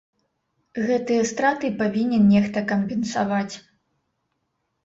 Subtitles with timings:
[0.87, 3.55] Гэтыя страты павінен нехта кампенсаваць.